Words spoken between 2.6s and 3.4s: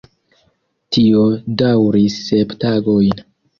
tagojn.